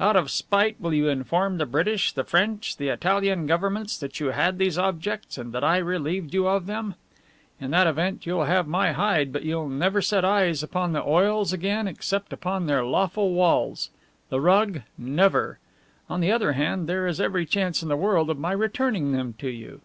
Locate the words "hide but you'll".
8.92-9.68